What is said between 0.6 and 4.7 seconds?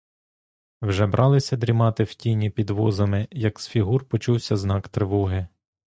Вже бралися дрімати в тіні під возами, як з фігур почувся